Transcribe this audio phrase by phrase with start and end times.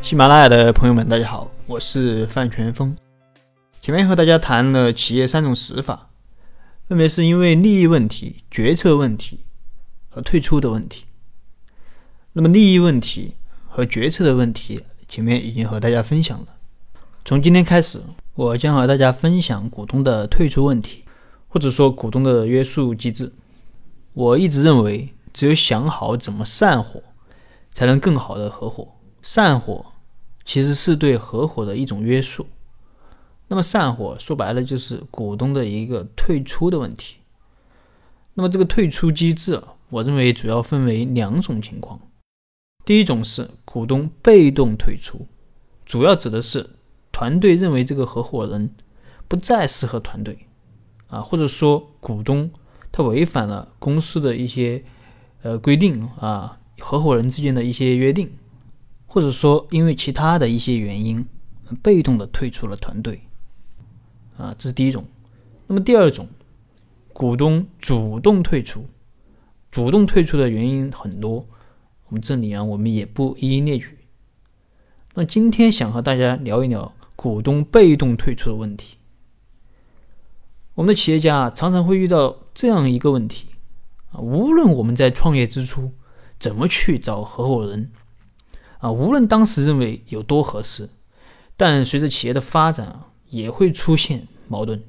[0.00, 2.96] 喜马拉雅的朋友们，大家好，我是范全峰。
[3.82, 6.08] 前面和大家谈了企业三种死法，
[6.86, 9.40] 分别是因为利益问题、决策问题
[10.08, 11.04] 和退出的问题。
[12.32, 13.34] 那么利益问题
[13.66, 16.46] 和决策的问题，前面已经和大家分享了。
[17.24, 18.00] 从今天开始，
[18.34, 21.04] 我将和大家分享股东的退出问题，
[21.48, 23.32] 或者说股东的约束机制。
[24.14, 27.02] 我一直认为，只有想好怎么散伙，
[27.72, 28.94] 才能更好的合伙。
[29.30, 29.84] 散伙
[30.42, 32.46] 其实是对合伙的一种约束。
[33.48, 37.18] 那么散伙说白了就是股东的一个退出的问题。
[38.32, 42.00] 那么这个退出机制，我认为主要分为两种情况。
[42.86, 45.26] 第一种是股东被动退出，
[45.84, 46.70] 主要指的是
[47.12, 48.70] 团队认为这个合伙人
[49.28, 50.46] 不再适合团队，
[51.08, 52.50] 啊，或者说股东
[52.90, 54.82] 他违反了公司的一些
[55.42, 58.32] 呃规定啊，合伙人之间的一些约定。
[59.10, 61.26] 或者说，因为其他的一些原因，
[61.82, 63.22] 被动的退出了团队，
[64.36, 65.02] 啊，这是第一种。
[65.66, 66.28] 那么第二种，
[67.14, 68.84] 股东主动退出，
[69.70, 71.46] 主动退出的原因很多，
[72.08, 73.98] 我们这里啊，我们也不一一列举。
[75.14, 78.98] 那今天想和大家聊一聊股东被动退出的问题。
[80.74, 83.48] 我们的企业家常常会遇到这样一个问题
[84.12, 85.92] 啊，无论我们在创业之初
[86.38, 87.90] 怎么去找合伙人。
[88.78, 90.88] 啊，无论当时认为有多合适，
[91.56, 94.80] 但随着企业的发展啊，也会出现矛盾，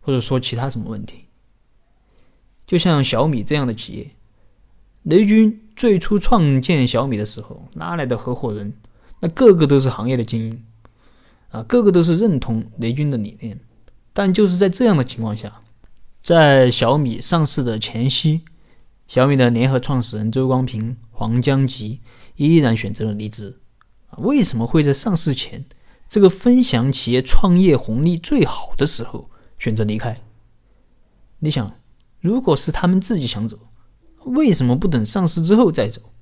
[0.00, 1.26] 或者说其他什么问题。
[2.66, 4.10] 就像小米这样的企业，
[5.04, 8.74] 雷军最初创建小米的时候，拉来的合伙人，
[9.20, 10.64] 那个个都是行业的精英，
[11.50, 13.60] 啊，个个都是认同雷军的理念。
[14.12, 15.62] 但就是在这样的情况下，
[16.20, 18.42] 在小米上市的前夕，
[19.06, 22.00] 小米的联合创始人周光平、黄江吉。
[22.46, 23.58] 依然选择了离职，
[24.10, 25.64] 啊，为什么会在上市前
[26.08, 30.22] 这个分享企业创业红利最好的时候选择离开？
[31.40, 31.78] 你想，
[32.20, 33.58] 如果是他们自己想走，
[34.24, 36.12] 为什么不等上市之后再走，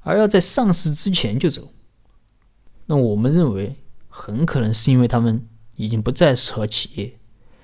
[0.00, 1.72] 而要在上市之前就走？
[2.86, 3.76] 那我们认为，
[4.08, 5.46] 很可能是因为他们
[5.76, 7.18] 已经不再适合企业，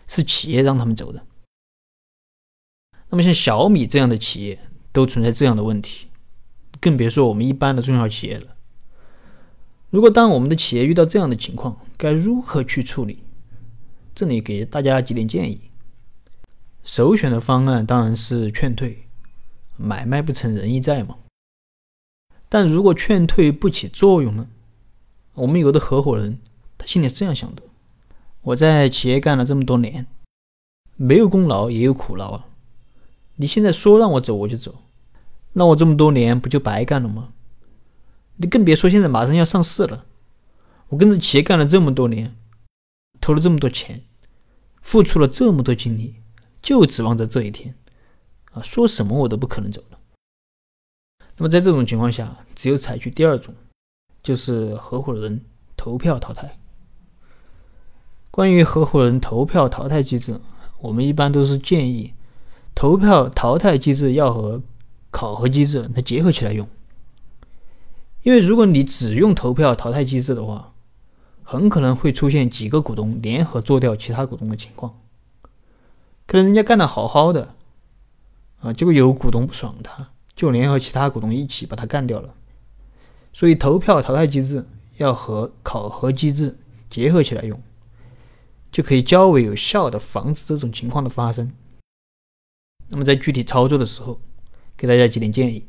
[0.06, 1.24] 是企业让他们走的。
[3.08, 4.58] 那么像小米这样的企业
[4.92, 6.06] 都存在这样的问题。
[6.80, 8.56] 更别说我们一般的中小企业了。
[9.90, 13.18] 如果当我们的企业遇到这样的情况，该如何去处理？
[14.14, 15.60] 这里给大家几点建议。
[16.82, 19.06] 首选的方案当然是劝退，
[19.76, 21.16] 买卖不成仁义在嘛。
[22.48, 24.48] 但如果劝退不起作用呢？
[25.34, 26.40] 我们有的合伙人
[26.78, 27.62] 他心里是这样想的：
[28.42, 30.06] 我在企业干了这么多年，
[30.96, 32.46] 没有功劳也有苦劳啊。
[33.36, 34.82] 你现在说让我走我就走。
[35.52, 37.32] 那我这么多年不就白干了吗？
[38.36, 40.06] 你更别说现在马上要上市了，
[40.88, 42.36] 我跟着企业干了这么多年，
[43.20, 44.02] 投了这么多钱，
[44.80, 46.16] 付出了这么多精力，
[46.62, 47.74] 就指望着这一天，
[48.52, 49.98] 啊，说什么我都不可能走了。
[51.36, 53.54] 那么在这种情况下，只有采取第二种，
[54.22, 55.44] 就是合伙人
[55.76, 56.58] 投票淘汰。
[58.30, 60.40] 关于合伙人投票淘汰机制，
[60.80, 62.14] 我们一般都是建议，
[62.74, 64.62] 投票淘汰机制要和
[65.10, 66.68] 考核机制它结合起来用，
[68.22, 70.72] 因为如果你只用投票淘汰机制的话，
[71.42, 75.00] 很可能会出现几个股东联合做掉其他股东的情况。
[76.26, 77.56] 可能人家干得好好的，
[78.60, 82.34] 啊，结果有股东不爽他，就联合其他股东一起把他干掉了。
[83.32, 84.64] 所以投票淘汰机制
[84.98, 86.56] 要和考核机制
[86.88, 87.60] 结合起来用，
[88.70, 91.52] 就可以较为有效的防止这种情况的发生。
[92.88, 94.20] 那么在具体操作的时候，
[94.80, 95.66] 给大家几点建议，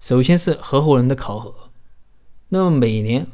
[0.00, 1.54] 首先是合伙人的考核，
[2.48, 3.26] 那么每年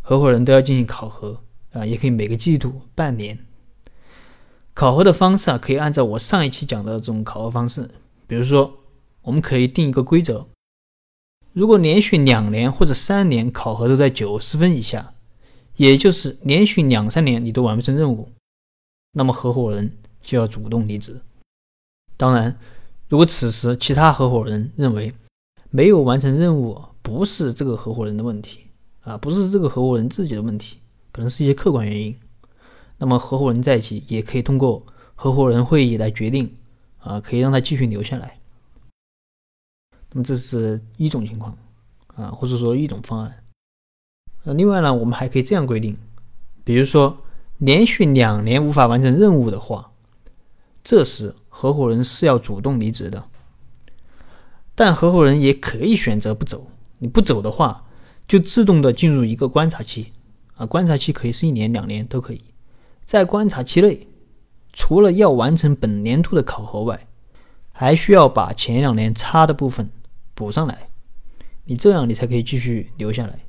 [0.00, 3.38] 合伙人都要进行考核啊，也可以每个季度、半年。
[4.74, 7.88] 考核的方式啊，可以按照我上一期讲的这种考核方式，
[8.26, 8.80] 比如说，
[9.20, 10.48] 我们可以定一个规则，
[11.52, 15.14] 如果连续两年或者三年考核都在九十分以下，
[15.76, 18.28] 也就是连续两三年你都完不成任务，
[19.12, 21.20] 那么合伙人就要主动离职。
[22.16, 22.58] 当然。
[23.12, 25.12] 如果此时其他合伙人认为
[25.68, 28.60] 没有完成任务不是这个合伙人的问题
[29.02, 30.78] 啊，不是这个合伙人自己的问题，
[31.12, 32.16] 可能是一些客观原因，
[32.96, 36.54] 那么合伙人在一起也可以通过合伙人会议来决定
[37.00, 38.38] 啊，可以让他继续留下来。
[40.12, 41.54] 那么这是一种情况
[42.14, 43.44] 啊，或者说一种方案。
[44.44, 45.98] 那另外呢，我们还可以这样规定，
[46.64, 47.18] 比如说
[47.58, 49.92] 连续两年无法完成任务的话，
[50.82, 51.34] 这时。
[51.54, 53.24] 合伙人是要主动离职的，
[54.74, 56.66] 但合伙人也可以选择不走。
[56.98, 57.84] 你不走的话，
[58.26, 60.12] 就自动的进入一个观察期
[60.54, 62.42] 啊，观察期可以是一年、两年都可以。
[63.04, 64.08] 在观察期内，
[64.72, 67.06] 除了要完成本年度的考核外，
[67.70, 69.90] 还需要把前两年差的部分
[70.34, 70.88] 补上来。
[71.66, 73.40] 你这样，你才可以继续留下来。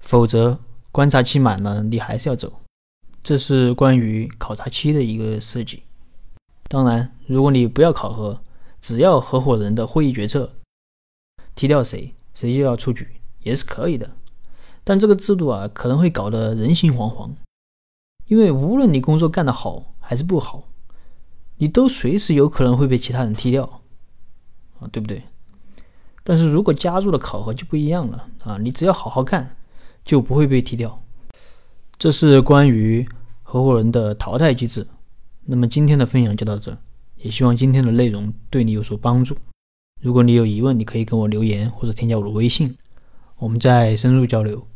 [0.00, 0.58] 否则，
[0.90, 2.60] 观察期满了，你还是要走。
[3.22, 5.82] 这是关于考察期的一个设计。
[6.70, 8.40] 当然，如果你不要考核，
[8.80, 10.52] 只要合伙人的会议决策，
[11.56, 13.08] 踢掉谁，谁就要出局，
[13.42, 14.08] 也是可以的。
[14.84, 17.30] 但这个制度啊，可能会搞得人心惶惶，
[18.28, 20.68] 因为无论你工作干得好还是不好，
[21.56, 23.82] 你都随时有可能会被其他人踢掉，
[24.78, 25.24] 啊，对不对？
[26.22, 29.56] 但是如果加入了考核就不一样了啊，你只要好好干。
[30.02, 30.98] 就不会被踢掉。
[31.98, 33.06] 这是关于
[33.42, 34.84] 合伙人的淘汰机制。
[35.44, 36.78] 那么今天的分享就到这，
[37.16, 39.36] 也希望今天的内容对你有所帮助。
[40.00, 42.76] 如果你有疑问，你可以跟我留言或者添加我的微信，
[43.38, 44.66] 我们再深入交流。